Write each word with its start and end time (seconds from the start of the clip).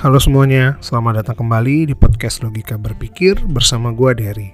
Halo 0.00 0.16
semuanya, 0.16 0.80
selamat 0.80 1.20
datang 1.20 1.44
kembali 1.44 1.92
di 1.92 1.92
podcast 1.92 2.40
Logika 2.40 2.80
Berpikir 2.80 3.36
bersama 3.44 3.92
gue 3.92 4.16
Derry. 4.16 4.48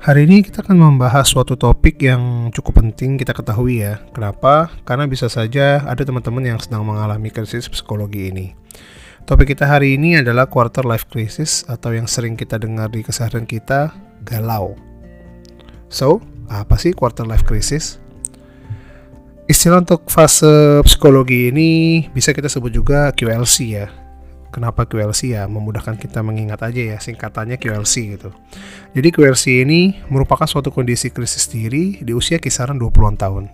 Hari 0.00 0.24
ini 0.24 0.40
kita 0.40 0.64
akan 0.64 0.72
membahas 0.72 1.28
suatu 1.28 1.52
topik 1.52 2.00
yang 2.00 2.48
cukup 2.48 2.80
penting 2.80 3.20
kita 3.20 3.36
ketahui 3.36 3.84
ya. 3.84 4.00
Kenapa? 4.16 4.72
Karena 4.88 5.04
bisa 5.04 5.28
saja 5.28 5.84
ada 5.84 6.00
teman-teman 6.00 6.48
yang 6.48 6.56
sedang 6.56 6.88
mengalami 6.88 7.28
krisis 7.28 7.68
psikologi 7.68 8.32
ini. 8.32 8.56
Topik 9.28 9.52
kita 9.52 9.68
hari 9.68 10.00
ini 10.00 10.16
adalah 10.16 10.48
quarter 10.48 10.88
life 10.88 11.04
crisis 11.12 11.68
atau 11.68 11.92
yang 11.92 12.08
sering 12.08 12.32
kita 12.32 12.56
dengar 12.56 12.88
di 12.88 13.04
keseharian 13.04 13.44
kita, 13.44 13.92
galau. 14.24 14.80
So, 15.92 16.24
apa 16.48 16.80
sih 16.80 16.96
quarter 16.96 17.28
life 17.28 17.44
crisis? 17.44 18.00
Istilah 19.44 19.84
untuk 19.84 20.08
fase 20.08 20.80
psikologi 20.88 21.52
ini 21.52 22.08
bisa 22.16 22.32
kita 22.32 22.48
sebut 22.48 22.72
juga 22.72 23.12
QLC 23.12 23.76
ya, 23.76 23.92
Kenapa 24.56 24.88
QLC 24.88 25.36
ya? 25.36 25.44
Memudahkan 25.44 26.00
kita 26.00 26.24
mengingat 26.24 26.64
aja 26.64 26.80
ya, 26.80 26.96
singkatannya 26.96 27.60
QLC 27.60 28.16
gitu. 28.16 28.32
Jadi 28.96 29.08
QLC 29.12 29.68
ini 29.68 30.00
merupakan 30.08 30.48
suatu 30.48 30.72
kondisi 30.72 31.12
krisis 31.12 31.44
diri 31.52 32.00
di 32.00 32.16
usia 32.16 32.40
kisaran 32.40 32.80
20-an 32.80 33.20
tahun. 33.20 33.52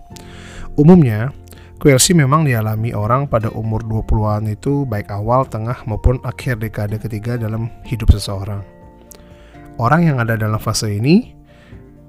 Umumnya, 0.79 1.35
QLC 1.83 2.15
memang 2.15 2.47
dialami 2.47 2.95
orang 2.95 3.27
pada 3.27 3.51
umur 3.51 3.83
20-an 3.83 4.47
itu 4.47 4.87
baik 4.87 5.11
awal, 5.11 5.43
tengah 5.43 5.83
maupun 5.83 6.23
akhir 6.23 6.63
dekade 6.63 6.95
ketiga 6.95 7.35
dalam 7.35 7.67
hidup 7.83 8.07
seseorang. 8.15 8.63
Orang 9.75 10.07
yang 10.07 10.23
ada 10.23 10.39
dalam 10.39 10.55
fase 10.55 10.87
ini 10.87 11.35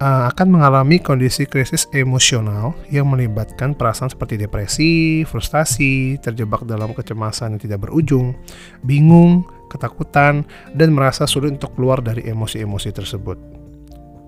uh, 0.01 0.31
akan 0.31 0.59
mengalami 0.59 0.99
kondisi 0.99 1.47
krisis 1.47 1.87
emosional 1.95 2.75
yang 2.91 3.07
melibatkan 3.11 3.77
perasaan 3.77 4.11
seperti 4.11 4.41
depresi, 4.41 5.23
frustasi, 5.29 6.19
terjebak 6.19 6.67
dalam 6.67 6.97
kecemasan 6.97 7.59
yang 7.59 7.63
tidak 7.63 7.87
berujung, 7.87 8.35
bingung, 8.83 9.47
ketakutan, 9.71 10.43
dan 10.75 10.95
merasa 10.95 11.29
sulit 11.29 11.55
untuk 11.61 11.77
keluar 11.79 12.03
dari 12.03 12.27
emosi-emosi 12.27 12.91
tersebut. 12.91 13.39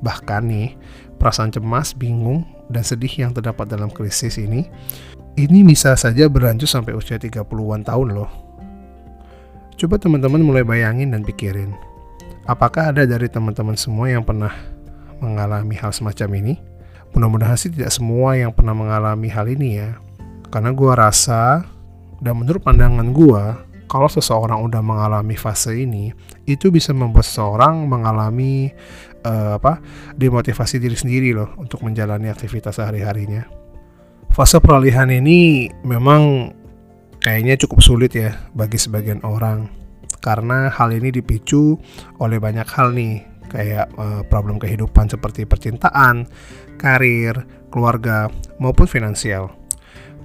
Bahkan 0.05 0.43
nih, 0.47 0.77
perasaan 1.17 1.51
cemas, 1.51 1.97
bingung, 1.97 2.45
dan 2.69 2.85
sedih 2.85 3.27
yang 3.27 3.33
terdapat 3.33 3.71
dalam 3.71 3.89
krisis 3.89 4.37
ini, 4.37 4.69
ini 5.37 5.65
bisa 5.65 5.97
saja 5.97 6.29
berlanjut 6.29 6.69
sampai 6.69 6.93
usia 6.93 7.17
30-an 7.17 7.83
tahun 7.87 8.09
loh. 8.13 8.31
Coba 9.77 10.01
teman-teman 10.01 10.41
mulai 10.41 10.65
bayangin 10.65 11.13
dan 11.13 11.21
pikirin, 11.21 11.77
apakah 12.49 12.97
ada 12.97 13.05
dari 13.05 13.29
teman-teman 13.29 13.77
semua 13.77 14.09
yang 14.09 14.25
pernah 14.25 14.76
mengalami 15.23 15.77
hal 15.79 15.93
semacam 15.93 16.29
ini. 16.41 16.55
Mudah-mudahan 17.17 17.57
sih 17.57 17.73
tidak 17.73 17.95
semua 17.95 18.37
yang 18.37 18.53
pernah 18.53 18.77
mengalami 18.77 19.29
hal 19.33 19.49
ini 19.49 19.81
ya. 19.81 19.97
Karena 20.53 20.71
gue 20.73 20.93
rasa, 20.93 21.65
dan 22.21 22.35
menurut 22.37 22.61
pandangan 22.61 23.09
gue, 23.13 23.43
kalau 23.87 24.09
seseorang 24.11 24.61
udah 24.67 24.83
mengalami 24.83 25.39
fase 25.39 25.73
ini, 25.73 26.11
itu 26.45 26.69
bisa 26.75 26.91
membuat 26.91 27.25
seseorang 27.25 27.87
mengalami 27.87 28.71
uh, 29.27 29.59
apa 29.59 29.79
demotivasi 30.15 30.83
diri 30.83 30.95
sendiri 30.99 31.35
loh 31.35 31.55
untuk 31.59 31.83
menjalani 31.83 32.31
aktivitas 32.31 32.79
sehari-harinya. 32.79 33.47
Fase 34.35 34.61
peralihan 34.61 35.09
ini 35.09 35.71
memang 35.87 36.53
kayaknya 37.23 37.57
cukup 37.57 37.81
sulit 37.81 38.13
ya 38.13 38.37
bagi 38.53 38.77
sebagian 38.77 39.25
orang 39.25 39.71
karena 40.21 40.69
hal 40.75 40.91
ini 40.91 41.15
dipicu 41.15 41.79
oleh 42.19 42.43
banyak 42.43 42.67
hal 42.67 42.91
nih 42.91 43.23
kayak 43.57 43.89
uh, 43.97 44.21
problem 44.29 44.61
kehidupan 44.61 45.09
seperti 45.09 45.49
percintaan, 45.49 46.29
karir, 46.77 47.49
keluarga, 47.73 48.29
maupun 48.61 48.85
finansial. 48.85 49.49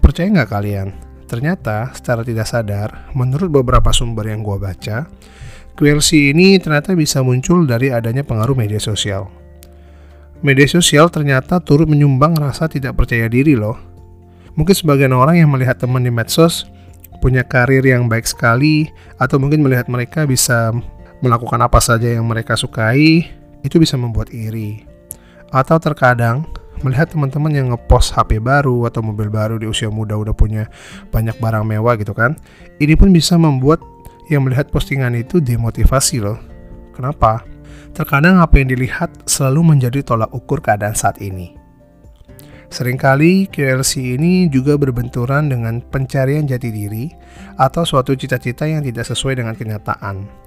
Percaya 0.03 0.27
nggak 0.27 0.51
kalian? 0.51 0.91
Ternyata 1.31 1.95
secara 1.95 2.27
tidak 2.27 2.43
sadar, 2.43 3.07
menurut 3.15 3.47
beberapa 3.47 3.95
sumber 3.95 4.27
yang 4.27 4.43
gue 4.43 4.59
baca, 4.59 5.07
QLC 5.79 6.35
ini 6.35 6.59
ternyata 6.59 6.91
bisa 6.91 7.23
muncul 7.23 7.63
dari 7.63 7.87
adanya 7.87 8.27
pengaruh 8.27 8.59
media 8.59 8.83
sosial. 8.83 9.31
Media 10.43 10.67
sosial 10.67 11.07
ternyata 11.07 11.63
turut 11.63 11.87
menyumbang 11.87 12.35
rasa 12.35 12.67
tidak 12.67 12.99
percaya 12.99 13.31
diri 13.31 13.55
loh. 13.55 13.79
Mungkin 14.59 14.75
sebagian 14.75 15.15
orang 15.15 15.39
yang 15.39 15.47
melihat 15.47 15.79
teman 15.79 16.03
di 16.03 16.11
medsos 16.11 16.67
punya 17.23 17.45
karir 17.45 17.85
yang 17.85 18.09
baik 18.09 18.25
sekali, 18.25 18.89
atau 19.21 19.37
mungkin 19.37 19.61
melihat 19.61 19.87
mereka 19.87 20.25
bisa 20.25 20.73
melakukan 21.21 21.61
apa 21.61 21.77
saja 21.77 22.09
yang 22.09 22.25
mereka 22.25 22.57
sukai, 22.57 23.29
itu 23.61 23.75
bisa 23.77 23.95
membuat 23.95 24.33
iri. 24.33 24.85
Atau 25.53 25.77
terkadang 25.77 26.45
melihat 26.81 27.13
teman-teman 27.13 27.53
yang 27.53 27.67
ngepost 27.73 28.17
HP 28.17 28.41
baru 28.41 28.89
atau 28.89 29.05
mobil 29.05 29.29
baru 29.29 29.61
di 29.61 29.69
usia 29.69 29.87
muda 29.93 30.17
udah 30.17 30.33
punya 30.33 30.65
banyak 31.13 31.37
barang 31.37 31.65
mewah 31.65 31.93
gitu 32.01 32.11
kan. 32.17 32.35
Ini 32.81 32.97
pun 32.97 33.13
bisa 33.13 33.37
membuat 33.37 33.79
yang 34.33 34.45
melihat 34.45 34.73
postingan 34.73 35.13
itu 35.13 35.37
demotivasi 35.37 36.23
loh. 36.23 36.41
Kenapa? 36.97 37.45
Terkadang 37.91 38.39
apa 38.39 38.57
yang 38.57 38.71
dilihat 38.71 39.29
selalu 39.29 39.75
menjadi 39.75 40.01
tolak 40.01 40.31
ukur 40.31 40.63
keadaan 40.63 40.95
saat 40.95 41.19
ini. 41.21 41.59
Seringkali 42.71 43.51
QLC 43.51 44.15
ini 44.15 44.47
juga 44.47 44.79
berbenturan 44.79 45.51
dengan 45.51 45.83
pencarian 45.83 46.47
jati 46.47 46.71
diri 46.71 47.11
atau 47.59 47.83
suatu 47.83 48.15
cita-cita 48.15 48.63
yang 48.63 48.79
tidak 48.79 49.03
sesuai 49.11 49.43
dengan 49.43 49.59
kenyataan. 49.59 50.40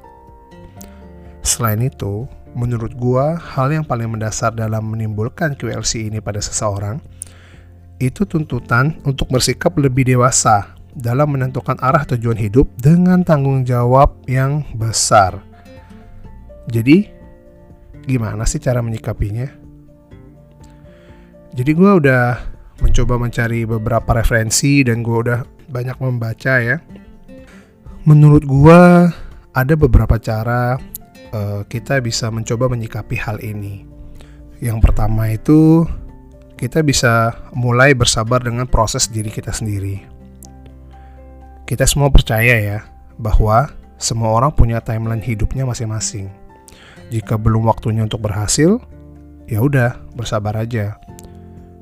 Selain 1.54 1.78
itu, 1.86 2.26
menurut 2.58 2.98
gua 2.98 3.38
hal 3.38 3.70
yang 3.70 3.86
paling 3.86 4.10
mendasar 4.10 4.50
dalam 4.50 4.90
menimbulkan 4.90 5.54
QLC 5.54 6.10
ini 6.10 6.18
pada 6.18 6.42
seseorang 6.42 6.98
itu 8.02 8.26
tuntutan 8.26 8.98
untuk 9.06 9.30
bersikap 9.30 9.70
lebih 9.78 10.02
dewasa 10.02 10.74
dalam 10.98 11.30
menentukan 11.30 11.78
arah 11.78 12.02
tujuan 12.10 12.34
hidup 12.34 12.66
dengan 12.74 13.22
tanggung 13.22 13.62
jawab 13.62 14.18
yang 14.26 14.66
besar. 14.74 15.38
Jadi, 16.66 17.06
gimana 18.02 18.42
sih 18.50 18.58
cara 18.58 18.82
menyikapinya? 18.82 19.46
Jadi 21.54 21.70
gue 21.70 21.90
udah 22.02 22.34
mencoba 22.82 23.14
mencari 23.14 23.62
beberapa 23.62 24.10
referensi 24.10 24.82
dan 24.82 25.06
gue 25.06 25.16
udah 25.22 25.46
banyak 25.70 26.02
membaca 26.02 26.58
ya. 26.58 26.82
Menurut 28.02 28.42
gue 28.42 28.80
ada 29.54 29.74
beberapa 29.78 30.18
cara 30.18 30.74
uh, 31.34 31.60
kita 31.66 31.98
bisa 31.98 32.30
mencoba 32.30 32.70
menyikapi 32.70 33.18
hal 33.18 33.42
ini. 33.42 33.82
Yang 34.62 34.78
pertama 34.86 35.34
itu 35.34 35.82
kita 36.54 36.86
bisa 36.86 37.34
mulai 37.52 37.92
bersabar 37.92 38.38
dengan 38.38 38.70
proses 38.70 39.10
diri 39.10 39.28
kita 39.28 39.50
sendiri. 39.50 40.06
Kita 41.66 41.82
semua 41.84 42.08
percaya 42.14 42.54
ya 42.54 42.78
bahwa 43.18 43.68
semua 43.98 44.30
orang 44.30 44.54
punya 44.54 44.78
timeline 44.78 45.20
hidupnya 45.20 45.66
masing-masing. 45.66 46.30
Jika 47.10 47.36
belum 47.36 47.66
waktunya 47.68 48.06
untuk 48.06 48.24
berhasil, 48.24 48.80
ya 49.50 49.58
udah 49.60 49.98
bersabar 50.16 50.56
aja. 50.56 50.96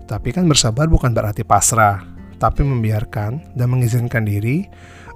Tapi 0.08 0.34
kan 0.34 0.48
bersabar 0.50 0.90
bukan 0.90 1.14
berarti 1.14 1.46
pasrah, 1.46 2.02
tapi 2.42 2.66
membiarkan 2.66 3.54
dan 3.54 3.66
mengizinkan 3.70 4.26
diri 4.26 4.66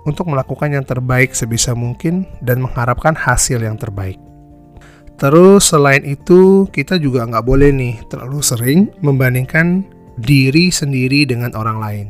untuk 0.07 0.31
melakukan 0.31 0.71
yang 0.71 0.87
terbaik 0.87 1.35
sebisa 1.35 1.75
mungkin 1.75 2.27
dan 2.39 2.63
mengharapkan 2.63 3.19
hasil 3.19 3.59
yang 3.59 3.75
terbaik. 3.75 4.26
Terus 5.17 5.73
selain 5.73 6.05
itu 6.05 6.69
kita 6.69 7.01
juga 7.01 7.25
nggak 7.25 7.45
boleh 7.45 7.73
nih 7.73 7.95
terlalu 8.13 8.45
sering 8.45 8.93
membandingkan 9.01 9.81
diri 10.21 10.69
sendiri 10.69 11.25
dengan 11.25 11.57
orang 11.57 11.79
lain. 11.81 12.09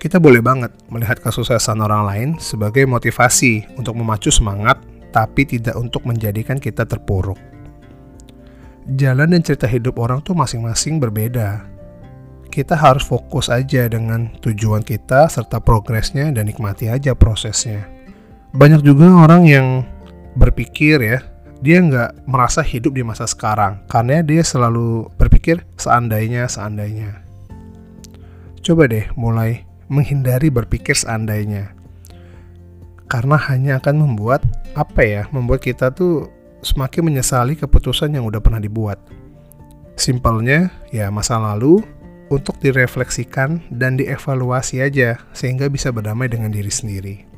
Kita 0.00 0.18
boleh 0.18 0.42
banget 0.42 0.72
melihat 0.90 1.22
kesuksesan 1.22 1.78
orang 1.78 2.02
lain 2.08 2.28
sebagai 2.40 2.82
motivasi 2.88 3.78
untuk 3.78 3.94
memacu 3.94 4.32
semangat, 4.32 4.80
tapi 5.14 5.46
tidak 5.46 5.76
untuk 5.76 6.02
menjadikan 6.08 6.56
kita 6.56 6.82
terpuruk. 6.82 7.36
Jalan 8.90 9.36
dan 9.36 9.44
cerita 9.44 9.70
hidup 9.70 10.00
orang 10.00 10.24
tuh 10.24 10.34
masing-masing 10.34 10.98
berbeda. 10.98 11.62
Kita 12.50 12.74
harus 12.74 13.06
fokus 13.06 13.46
aja 13.46 13.86
dengan 13.86 14.34
tujuan 14.42 14.82
kita 14.82 15.30
serta 15.30 15.62
progresnya 15.62 16.32
dan 16.34 16.50
nikmati 16.50 16.90
aja 16.90 17.14
prosesnya. 17.14 17.86
Banyak 18.50 18.82
juga 18.82 19.06
orang 19.14 19.46
yang 19.46 19.86
berpikir 20.34 20.98
ya, 20.98 21.22
dia 21.60 21.76
nggak 21.84 22.24
merasa 22.24 22.64
hidup 22.64 22.96
di 22.96 23.04
masa 23.04 23.28
sekarang 23.28 23.84
karena 23.84 24.24
dia 24.24 24.40
selalu 24.40 25.12
berpikir 25.20 25.60
seandainya 25.76 26.48
seandainya. 26.48 27.20
Coba 28.64 28.88
deh 28.88 29.04
mulai 29.12 29.68
menghindari 29.92 30.48
berpikir 30.48 30.96
seandainya. 30.96 31.76
Karena 33.10 33.36
hanya 33.36 33.76
akan 33.76 33.96
membuat 34.08 34.40
apa 34.72 35.02
ya 35.04 35.22
membuat 35.34 35.60
kita 35.60 35.92
tuh 35.92 36.32
semakin 36.64 37.12
menyesali 37.12 37.56
keputusan 37.60 38.16
yang 38.16 38.24
udah 38.24 38.40
pernah 38.40 38.60
dibuat. 38.60 38.96
Simpelnya 40.00 40.72
ya 40.88 41.12
masa 41.12 41.36
lalu 41.36 41.84
untuk 42.32 42.56
direfleksikan 42.62 43.68
dan 43.68 44.00
dievaluasi 44.00 44.80
aja 44.80 45.20
sehingga 45.36 45.68
bisa 45.68 45.92
berdamai 45.92 46.30
dengan 46.30 46.54
diri 46.54 46.72
sendiri 46.72 47.29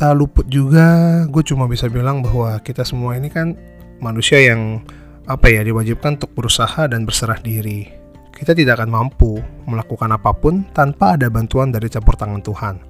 tak 0.00 0.16
luput 0.16 0.48
juga 0.48 1.20
gue 1.28 1.44
cuma 1.44 1.68
bisa 1.68 1.84
bilang 1.92 2.24
bahwa 2.24 2.56
kita 2.64 2.88
semua 2.88 3.20
ini 3.20 3.28
kan 3.28 3.52
manusia 4.00 4.40
yang 4.40 4.80
apa 5.28 5.52
ya 5.52 5.60
diwajibkan 5.60 6.16
untuk 6.16 6.32
berusaha 6.32 6.88
dan 6.88 7.04
berserah 7.04 7.36
diri. 7.36 7.84
Kita 8.32 8.56
tidak 8.56 8.80
akan 8.80 8.88
mampu 8.88 9.36
melakukan 9.68 10.08
apa 10.16 10.32
pun 10.32 10.64
tanpa 10.72 11.20
ada 11.20 11.28
bantuan 11.28 11.68
dari 11.68 11.92
campur 11.92 12.16
tangan 12.16 12.40
Tuhan. 12.40 12.80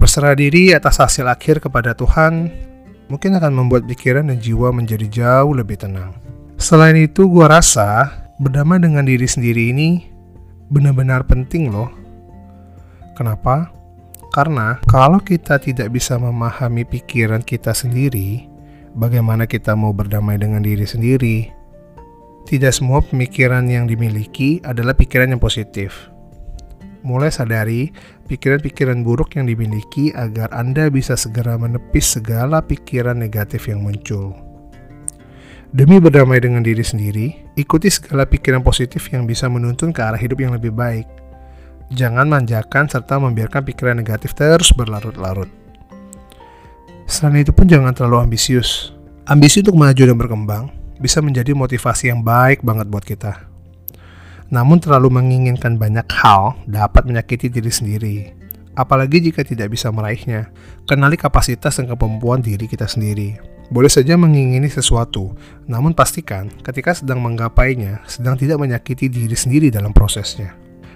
Berserah 0.00 0.32
diri 0.32 0.72
atas 0.72 0.96
hasil 0.96 1.28
akhir 1.28 1.60
kepada 1.60 1.92
Tuhan 1.92 2.48
mungkin 3.12 3.36
akan 3.36 3.52
membuat 3.52 3.84
pikiran 3.84 4.32
dan 4.32 4.40
jiwa 4.40 4.72
menjadi 4.72 5.04
jauh 5.12 5.52
lebih 5.52 5.76
tenang. 5.76 6.16
Selain 6.56 6.96
itu, 6.96 7.28
gue 7.28 7.44
rasa 7.44 8.08
berdamai 8.40 8.80
dengan 8.80 9.04
diri 9.04 9.28
sendiri 9.28 9.76
ini 9.76 10.08
benar-benar 10.72 11.28
penting 11.28 11.68
loh. 11.68 11.92
Kenapa? 13.12 13.68
Karena 14.34 14.82
kalau 14.90 15.22
kita 15.22 15.62
tidak 15.62 15.94
bisa 15.94 16.18
memahami 16.18 16.82
pikiran 16.82 17.46
kita 17.46 17.70
sendiri, 17.70 18.50
bagaimana 18.98 19.46
kita 19.46 19.78
mau 19.78 19.94
berdamai 19.94 20.34
dengan 20.42 20.66
diri 20.66 20.82
sendiri? 20.82 21.54
Tidak 22.50 22.74
semua 22.74 22.98
pemikiran 22.98 23.62
yang 23.70 23.86
dimiliki 23.86 24.58
adalah 24.66 24.98
pikiran 24.98 25.30
yang 25.30 25.40
positif 25.40 26.10
mulai 27.04 27.28
sadari 27.28 27.92
pikiran-pikiran 28.26 29.04
buruk 29.04 29.36
yang 29.36 29.46
dimiliki 29.46 30.10
agar 30.16 30.48
Anda 30.50 30.88
bisa 30.88 31.14
segera 31.14 31.60
menepis 31.60 32.16
segala 32.18 32.64
pikiran 32.64 33.20
negatif 33.20 33.68
yang 33.68 33.84
muncul. 33.84 34.32
Demi 35.74 36.00
berdamai 36.00 36.40
dengan 36.40 36.64
diri 36.64 36.80
sendiri, 36.80 37.34
ikuti 37.60 37.92
segala 37.92 38.24
pikiran 38.24 38.64
positif 38.64 39.12
yang 39.12 39.28
bisa 39.28 39.50
menuntun 39.52 39.92
ke 39.92 40.00
arah 40.00 40.18
hidup 40.18 40.40
yang 40.40 40.56
lebih 40.56 40.72
baik. 40.72 41.04
Jangan 41.92 42.24
manjakan 42.24 42.88
serta 42.88 43.20
membiarkan 43.20 43.60
pikiran 43.60 43.96
negatif 44.00 44.32
terus 44.32 44.72
berlarut-larut. 44.72 45.50
Selain 47.04 47.44
itu 47.44 47.52
pun 47.52 47.68
jangan 47.68 47.92
terlalu 47.92 48.24
ambisius. 48.24 48.96
Ambisi 49.28 49.60
untuk 49.60 49.76
maju 49.76 50.02
dan 50.04 50.16
berkembang 50.16 50.64
bisa 50.96 51.20
menjadi 51.20 51.52
motivasi 51.52 52.08
yang 52.08 52.24
baik 52.24 52.64
banget 52.64 52.88
buat 52.88 53.04
kita. 53.04 53.48
Namun 54.48 54.80
terlalu 54.80 55.12
menginginkan 55.12 55.76
banyak 55.76 56.08
hal 56.20 56.56
dapat 56.64 57.04
menyakiti 57.04 57.52
diri 57.52 57.72
sendiri. 57.72 58.16
Apalagi 58.74 59.20
jika 59.20 59.44
tidak 59.46 59.70
bisa 59.72 59.92
meraihnya. 59.92 60.50
Kenali 60.88 61.14
kapasitas 61.14 61.78
dan 61.78 61.88
kemampuan 61.88 62.40
diri 62.40 62.66
kita 62.68 62.88
sendiri. 62.88 63.38
Boleh 63.72 63.88
saja 63.88 64.12
mengingini 64.20 64.68
sesuatu, 64.68 65.32
namun 65.64 65.96
pastikan 65.96 66.52
ketika 66.60 66.92
sedang 66.92 67.24
menggapainya, 67.24 68.04
sedang 68.04 68.36
tidak 68.36 68.60
menyakiti 68.60 69.08
diri 69.08 69.32
sendiri 69.32 69.72
dalam 69.72 69.96
prosesnya. 69.96 70.52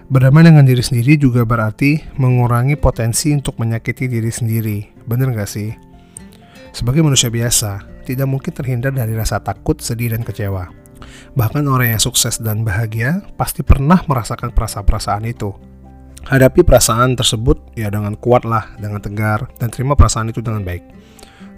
Berdamai 0.08 0.40
dengan 0.40 0.64
diri 0.64 0.80
sendiri 0.80 1.20
juga 1.20 1.44
berarti 1.44 2.00
mengurangi 2.16 2.80
potensi 2.80 3.28
untuk 3.28 3.60
menyakiti 3.60 4.08
diri 4.08 4.32
sendiri. 4.32 5.04
Bener 5.04 5.36
gak 5.36 5.52
sih? 5.52 5.68
Sebagai 6.72 7.04
manusia 7.04 7.28
biasa, 7.28 7.84
tidak 8.08 8.24
mungkin 8.24 8.56
terhindar 8.56 8.96
dari 8.96 9.12
rasa 9.12 9.36
takut, 9.36 9.84
sedih, 9.84 10.16
dan 10.16 10.24
kecewa. 10.24 10.72
Bahkan 11.36 11.60
orang 11.68 11.92
yang 11.92 12.00
sukses 12.00 12.40
dan 12.40 12.64
bahagia 12.64 13.20
pasti 13.36 13.60
pernah 13.60 14.00
merasakan 14.08 14.48
perasaan-perasaan 14.56 15.28
itu. 15.28 15.52
Hadapi 16.24 16.64
perasaan 16.64 17.12
tersebut 17.12 17.76
ya 17.76 17.92
dengan 17.92 18.16
kuat 18.16 18.48
lah, 18.48 18.64
dengan 18.80 19.04
tegar, 19.04 19.44
dan 19.60 19.68
terima 19.68 19.92
perasaan 19.92 20.32
itu 20.32 20.40
dengan 20.40 20.64
baik. 20.64 20.88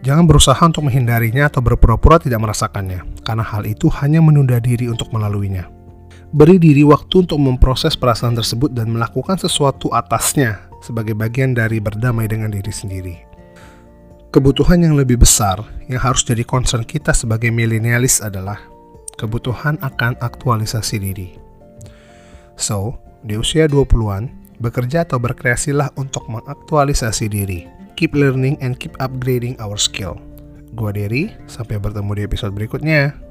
Jangan 0.03 0.27
berusaha 0.27 0.59
untuk 0.59 0.91
menghindarinya 0.91 1.47
atau 1.47 1.63
berpura-pura 1.63 2.19
tidak 2.19 2.43
merasakannya, 2.43 3.23
karena 3.23 3.47
hal 3.47 3.63
itu 3.63 3.87
hanya 4.03 4.19
menunda 4.19 4.59
diri 4.59 4.91
untuk 4.91 5.07
melaluinya. 5.15 5.80
Beri 6.31 6.63
diri 6.63 6.87
waktu 6.87 7.27
untuk 7.27 7.43
memproses 7.43 7.99
perasaan 7.99 8.39
tersebut 8.39 8.71
dan 8.71 8.95
melakukan 8.95 9.35
sesuatu 9.35 9.91
atasnya 9.91 10.71
sebagai 10.79 11.19
bagian 11.19 11.59
dari 11.59 11.83
berdamai 11.83 12.31
dengan 12.31 12.55
diri 12.55 12.71
sendiri. 12.71 13.17
Kebutuhan 14.31 14.87
yang 14.87 14.95
lebih 14.95 15.19
besar 15.19 15.59
yang 15.91 15.99
harus 15.99 16.23
jadi 16.23 16.47
concern 16.47 16.87
kita 16.87 17.11
sebagai 17.11 17.51
milenialis 17.51 18.23
adalah 18.23 18.63
kebutuhan 19.19 19.75
akan 19.83 20.15
aktualisasi 20.23 21.03
diri. 21.03 21.35
So, 22.55 23.03
di 23.27 23.35
usia 23.35 23.67
20-an, 23.67 24.31
bekerja 24.63 25.03
atau 25.03 25.19
berkreasilah 25.19 25.99
untuk 25.99 26.31
mengaktualisasi 26.31 27.27
diri. 27.27 27.67
Keep 27.99 28.15
learning 28.15 28.55
and 28.63 28.79
keep 28.79 28.95
upgrading 29.03 29.59
our 29.59 29.75
skill. 29.75 30.15
Gua 30.79 30.95
Derry, 30.95 31.35
sampai 31.51 31.83
bertemu 31.83 32.15
di 32.15 32.23
episode 32.23 32.55
berikutnya. 32.55 33.30